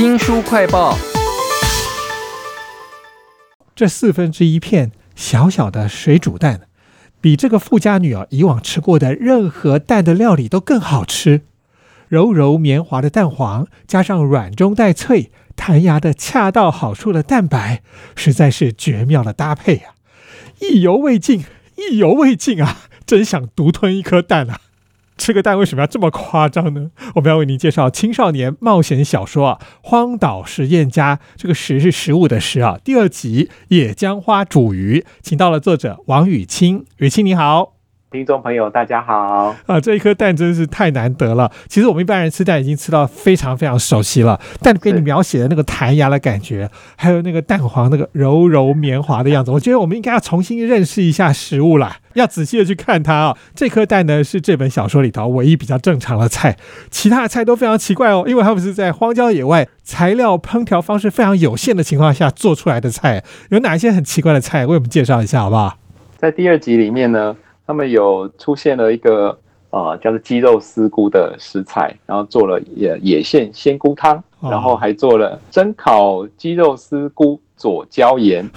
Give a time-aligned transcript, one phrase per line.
[0.00, 0.96] 新书快报，
[3.76, 6.62] 这四分之一片小小的水煮蛋，
[7.20, 11.42] 比这个富家女啊以往吃过的任何蛋的料理都更好吃。
[12.08, 17.82] 柔柔绵滑的蛋黄，加上软中带脆、弹牙的恰到好处的蛋白，
[18.16, 19.92] 实在是绝妙的搭配啊！
[20.60, 21.44] 意犹未尽，
[21.76, 22.78] 意犹未尽啊！
[23.04, 24.60] 真想独吞一颗蛋啊！
[25.20, 26.90] 吃个蛋为什么要这么夸张呢？
[27.14, 31.16] 我们要为您介绍青少年冒险小说啊，《荒岛实验家》。
[31.36, 32.78] 这个“食”是食物的“食”啊。
[32.82, 36.86] 第二集《野姜花煮鱼》，请到了作者王雨清。
[36.96, 37.74] 雨清你好。
[38.10, 39.78] 听众朋友，大家好啊！
[39.80, 41.52] 这一颗蛋真是太难得了。
[41.68, 53.38] 其实我们一般人吃蛋已经吃到非常非常熟悉了，但给你描写的那个弹牙的感觉，还有那个蛋黄那个柔柔绵滑的样子，我觉得我们应该要重新认识一下食物了，要仔细的去看它啊。
[53.54, 56.56] 这颗蛋呢是这本小说里头唯一比较正常的菜，
[56.90, 63.22] 其他的菜都非常奇怪哦，因为他们是在荒郊野外，材料烹调方式非常有限的情况下做出来的菜。
[63.50, 64.66] 有哪一些很奇怪的菜？
[64.66, 65.76] 为我们介绍一下好不好？
[66.16, 67.36] 在第二集里面呢？
[67.66, 69.38] 他们有出现了一个
[69.70, 78.50] 呃叫做鸡肉丝菇的食材，然后做了野野苋鲜菇汤，然后还做了蒸烤鸡肉丝菇佐椒盐，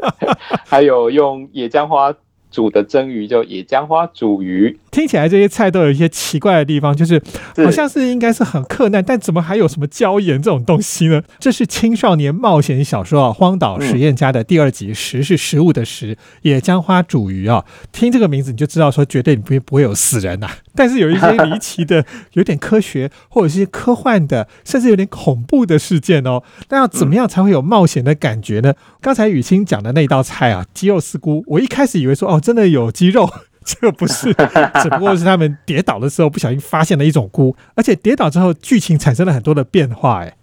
[0.64, 2.10] 还有用野姜花。
[2.54, 7.20] 煮的蒸鱼叫野姜花煮鱼，听起来这些菜都有一些奇怪的地方，就是
[7.56, 11.20] 好像是应该是很克难，但怎么还有什么椒盐这种东西呢？
[11.40, 20.48] 这是青少年冒险小说啊，《荒岛实验家》的第二集，食是食物的食，野姜花煮鱼啊，听这个名字你就知道说绝对不会不会有死人呐。
[20.74, 26.42] 但是有一些离奇的、 有点科学或者是科幻的，甚至有点恐怖的事件哦。
[26.70, 28.74] 那要怎么样才会有冒险的感觉呢？
[29.00, 33.30] 刚才雨欣讲的那道菜啊，鸡肉丝菇，我一开始以为说哦，真的有鸡肉，
[33.64, 34.34] 这个不是，
[34.82, 40.24] 只不过是他们跌倒的时候不小心发现了一种菇，而且跌倒之后剧情产生了很多的变化。
[40.24, 40.36] 哎，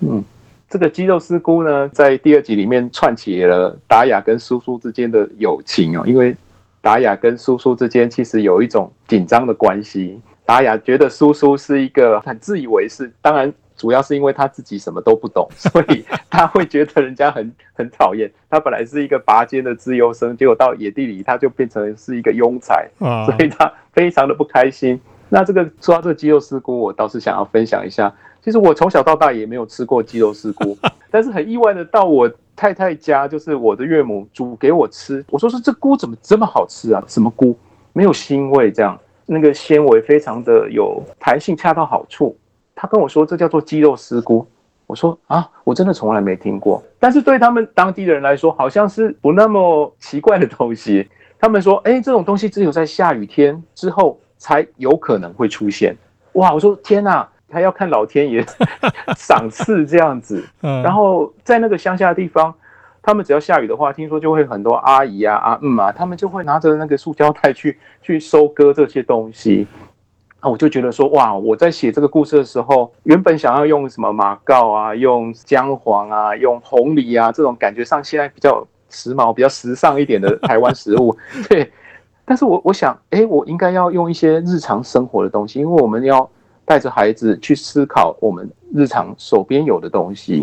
[0.00, 0.24] 嗯，
[0.70, 6.34] 这个鸡肉丝菇呢，在第二集里面串起了达雅跟苏苏之间的友情哦，因为。
[6.84, 10.20] 达雅跟苏苏之间其实有一种紧张的关系。
[10.44, 18.30] 达雅觉得苏苏是一个很自以为是，当然主要是因为他自己什么都不懂， 所以他会觉得人家很 很讨厌。
[18.50, 25.00] 他本来是一个拔尖的自由生，结果到野地里他就变成是一个庸才，所以他非常的不开心。
[25.30, 28.14] 那这个说到这个鸡肉丝菇，我倒是想要分享一下。
[28.44, 30.76] 其实我从小到大也没有吃过鸡肉丝菇，
[31.10, 32.30] 但是很意外的到我。
[32.56, 37.02] 太太家就是我的岳母煮给我吃，我说是这菇怎么这么好吃啊？
[37.06, 37.56] 什么菇？
[37.92, 42.36] 没有腥味，这样那个纤维非常的有弹性，恰到好处。
[42.74, 44.46] 他跟我说这叫做鸡肉丝菇，
[44.86, 46.82] 我说啊，我真的从来没听过。
[46.98, 51.08] 但是对他们当地的人来说，好像是不那么奇怪的东西。
[51.38, 55.96] 他们说，哎，这种东西只有在下雨天之后才有可能会出现。
[56.32, 57.28] 哇，我说天哪！
[57.54, 58.44] 还要看老天爷
[59.16, 62.52] 赏赐这样子，然后在那个乡下的地方，
[63.00, 69.66] 他们只要下雨的话，听说就会很多阿姨啊、阿嗯啊，他们就会拿着那个塑胶袋去去收割这些东西。
[70.42, 81.16] 那我就觉得说，哇，我在写这个故事的时候，原本想要用什么马告啊、用姜黄啊、用红梨啊这种感觉上现在比较时髦、比较时尚一点的台湾食物，
[81.48, 81.72] 对。
[82.26, 86.28] 但是我我想，哎，我应该要用一些日常生活的东西，因为我们要。
[86.64, 90.40] 带着孩子去思考我们日常手边有的东西。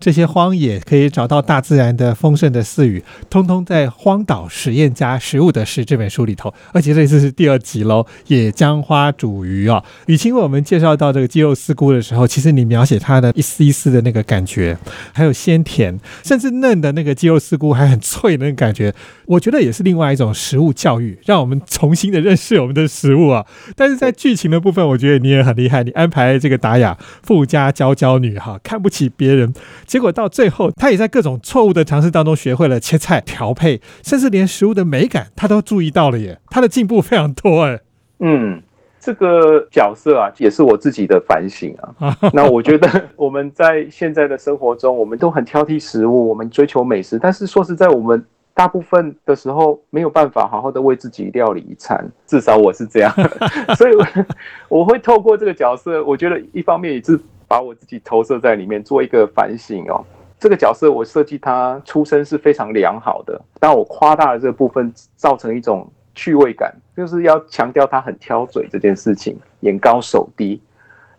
[0.00, 6.52] 这些荒野可以找到大自然的丰盛的赐予，通通在《荒岛实验家食物的事》这本书里头。
[6.72, 9.82] 而且这次是第二集喽，野姜花煮鱼啊。
[10.06, 14.78] 雨清为我们介绍到这个鸡肉丝菇的时候，其实你描写它的一丝一丝的那个感觉，
[15.12, 18.94] 还有鲜甜，甚至嫩的那个鸡肉丝菇还很脆那个感觉，
[19.26, 23.44] 我觉得也是另外一种食物教育，让我们重新的认识我们的食物啊。
[23.74, 29.52] 但是在剧情的部分，我觉得你也很厉害，你安排这个达雅富家娇娇女哈，看不起别人。
[29.88, 36.38] 结果到最后，他也在各种错误的尝试当中学会了切菜、调配，甚至连食物的美感他都注意到了耶！
[36.50, 37.80] 他的进步非常多哎。
[38.20, 38.62] 嗯，
[39.00, 42.14] 这个角色啊，也是我自己的反省啊。
[42.34, 53.10] 那我觉得我们在现在的生活中，我们都很挑剔食物，我们追求美食，但是说实在，我们大部分的时候没有办法好好的为自己料理一餐，至少我是这样。
[53.78, 53.92] 所以
[54.68, 57.18] 我会透过这个角色，我觉得一方面也是。
[57.48, 60.04] 把我自己投射在里面，做一个反省哦。
[60.38, 70.62] 这个角色我设计他出身是非常良好的，但我夸大了这部分，造成一种趣味感，就是要强调他很挑嘴这件事情，眼高手低。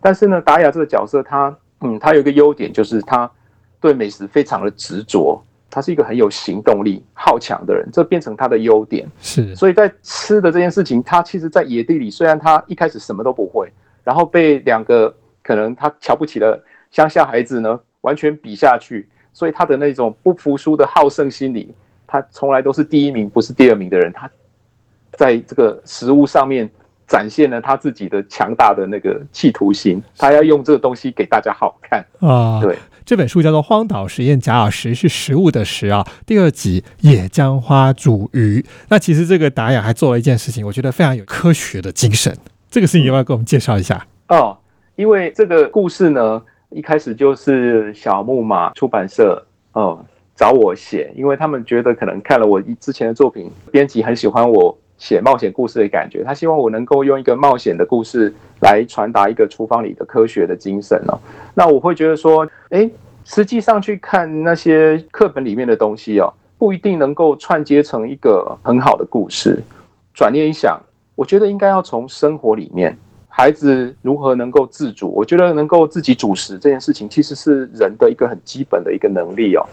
[0.00, 3.30] 但是呢，达雅这个角色，他嗯，他有一个优点，就是他
[3.78, 5.38] 对美食非常的执着，
[5.68, 9.06] 他是一个很有行动力、好强的人，这变成他的优点。
[9.20, 13.70] 是，所以在吃的这件事情，他其实，在野地里，虽然他一开始什么都不会，
[14.02, 15.14] 然后被两个。
[15.50, 16.62] 可能他瞧不起的
[16.92, 21.74] 乡下孩子呢完全比下去，所以他的那种不服输的好胜心理，
[22.06, 24.12] 他从来都是第一名，不是第二名的人。
[24.12, 24.30] 他
[25.10, 26.70] 在这个食物上面
[27.08, 32.60] 展现了他自己的强大的那个企图心，他要用这个东西给大家好看啊。
[32.62, 36.06] 对，这本书叫做《荒岛实验家》，食是食物的食啊。
[36.24, 38.64] 第二集野姜花煮鱼。
[38.88, 42.32] 那其实这个达雅还做了一件事情，我觉得非常有科学的精神。
[42.70, 44.06] 这个事情要不要给我们介绍一下？
[44.28, 44.56] 哦，
[45.00, 49.42] 因为这个故事呢，一开始就是小木马出版社
[49.72, 50.04] 哦
[50.36, 54.76] 找我写，因为他们觉得可能看了我之前的作品，编辑很喜欢我。
[54.98, 58.30] 写冒险故事的感觉，他希望我能够用一个冒险的故事
[58.60, 61.18] 来传达一个厨房里的科学的精神哦。
[61.54, 62.90] 那我会觉得说，哎，
[63.24, 69.58] 实际上去看那些课本里面的东西哦，不一定能够串接成一个很好的故事。
[70.12, 70.78] 转念一想，
[71.14, 72.94] 我觉得应该要从生活里面，
[73.32, 79.64] 孩子如何能够自主，我觉得能够自己主食这件事情，其实是人的一个很基本的一个能力哦。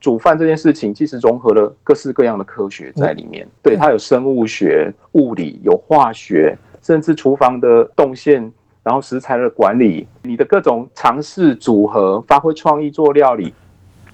[0.00, 3.46] 煮饭这件事情，其实融合了各式各样的科学在里面。
[3.62, 13.54] 对，它有生物学、物理，有化学，甚至厨房的动线，然后食材的管理，你的各种尝试组合，发挥创意做料理，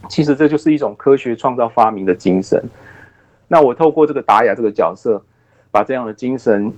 [0.09, 2.63] 其实这就是一种科学创造发明的精神。
[3.49, 5.23] 那我透过这个达雅这个角色，
[5.71, 6.73] 把这样的精神。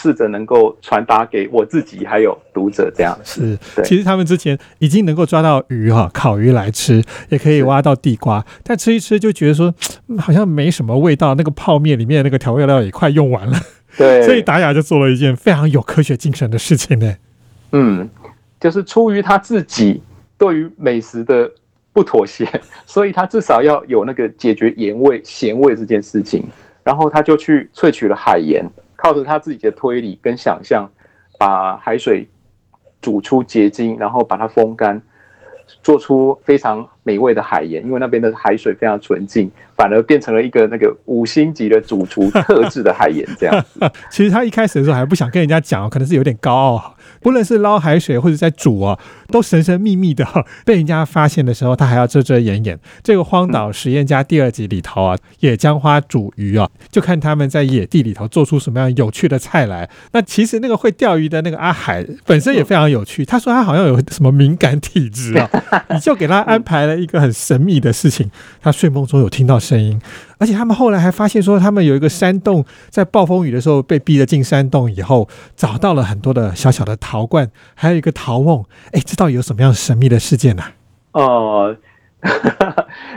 [0.00, 9.74] 试着能够传达给我自己还有读者这样是，其实他们之前已经能够抓到鱼哈，烤鱼来吃，也可以挖到地瓜，但吃一吃就觉得说
[10.16, 13.58] 好像没什么味道，那个泡面里面那个调味料也快用完了。
[13.96, 17.16] 对， 所以达雅就做了一件非常有科学精神的事情呢。
[17.72, 18.08] 嗯，
[18.60, 20.00] 就是出于他自己
[20.38, 21.50] 对于美食的
[21.92, 22.48] 不妥协，
[22.86, 26.44] 所以他至少要有那个解决盐味、咸味这件事情，
[26.84, 28.64] 然后他就去萃取了海盐。
[29.00, 30.90] 靠着他自己的推理跟想象，
[31.38, 32.28] 把海水
[33.00, 35.00] 煮出结晶，然后把它风干，
[35.84, 37.82] 做出非常美味的海盐。
[37.82, 43.26] 因为那边的海水非常纯净，反而变成了一个那个五星级的主厨 特制的海盐。
[43.38, 43.64] 这样，
[44.10, 46.94] 其实他一开始的时候还不想跟人家讲，可能是有点高傲。
[47.20, 48.96] 不论是捞海水或者在煮啊，
[49.28, 50.24] 都神神秘秘的，
[50.64, 52.78] 被人家发现的时候，他还要遮遮掩掩。
[53.02, 59.88] 这个《荒岛实验家》第二集里头啊，野姜花煮鱼啊，就看他们在野地里头做出什么样有趣的菜来。
[60.12, 65.50] 那其实那个会钓鱼的那个阿海本身也非常有趣，他说他好像有什么敏感体质啊，
[65.90, 68.30] 你就给他安排了一个很神秘的事情，
[68.60, 70.00] 他睡梦中有听到声音。
[70.38, 78.64] 而且他们后来还发现说，他们有一个山洞，在暴风雨的时候被逼得进山洞以后，找到了很多的小小的陶罐，还有一个陶瓮。
[78.92, 80.62] 哎，这到底有什么样神秘的事件呢？
[81.12, 81.76] 哦，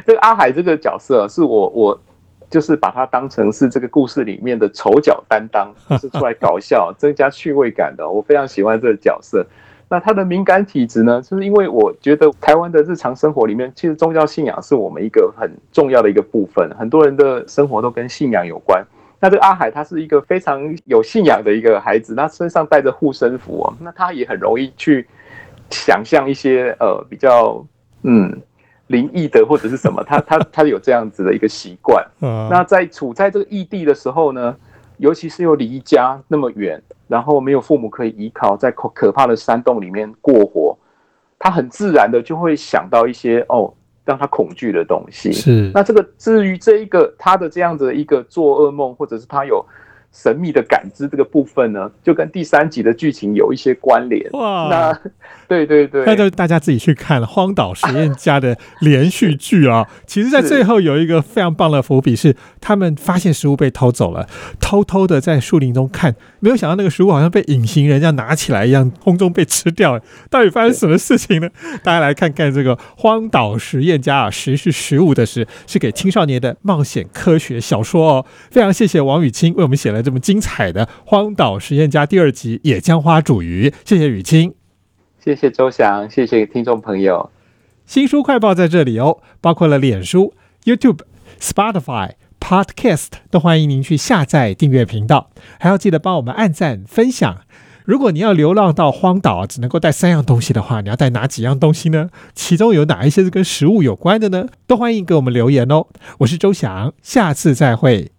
[0.06, 2.02] 这个阿海这个角色是我，我
[2.50, 8.10] 就是把它当成是这个故事里面的丑角担当，是出来搞笑、 增加趣味感的。
[8.10, 9.46] 我非常喜欢这个角色。
[9.92, 11.22] 那他的敏感体质呢？
[11.22, 16.70] 就是因为我觉得台湾的日常生活里面，其实宗教信仰是我们一个很重要的一个部分。
[16.80, 18.82] 很多人的生活都跟信仰有关。
[19.20, 25.06] 那这个阿海他是一个非常有信仰的一个孩子，他身上带着护身符哦，那他也很容易去
[25.70, 27.62] 想象一些呃比较
[28.04, 28.42] 嗯
[28.88, 32.02] 灵异的或者是什么，他他他有这样子的一个习惯。
[32.50, 34.56] 那在处在这个异地的时候呢？
[35.02, 40.78] 尤其是又离家那么远，然后没有父母可以依靠，在可可怕的山洞里面过活，
[41.38, 43.74] 他很自然的就会想到一些哦
[44.06, 45.32] 让他恐惧的东西。
[45.32, 49.66] 是，那这个至于这一个他的这样子一个做噩梦，或者是他有。
[50.14, 54.30] 神秘的感知这个部分呢，就跟第三集的剧情有一些关联。
[54.34, 55.00] 哇，那
[55.48, 59.88] 对对对，那就大家自己去看《荒岛实验家》的连续剧啊。
[60.06, 64.28] 其实，在最后有一个非常棒的伏笔，是他们发现食物被偷走了，
[64.60, 70.00] 偷偷的在树林中看，没有想到那个食物好像被隐形人这样拿起来一样，空中被吃掉。
[70.30, 71.50] 到底发生什么事情呢？
[71.84, 78.26] 大家来看看这个《荒岛实验家》啊，食是食物的食，是给青少年的冒险科学小说哦。
[78.50, 80.04] 非常谢谢王雨清为我们写了。
[80.04, 84.54] 这么精彩的《荒岛实验家》第二集《野姜花煮鱼》，谢谢雨清，
[85.24, 87.30] 谢谢周翔，谢谢听众朋友。
[87.86, 91.00] 新书快报在这里哦，包括了脸书、YouTube、
[91.40, 95.30] Spotify、Podcast，都欢迎您去下载订阅频道，
[95.60, 97.42] 还要记得帮我们按赞分享。
[97.84, 102.10] 如果你要流浪到荒岛，只能够带三样东西的话，你要带哪几样东西呢？
[102.34, 104.48] 其中有哪一些是跟食物有关的呢？
[104.68, 105.88] 都欢迎给我们留言哦。
[106.20, 108.12] 我是周翔，下次再会。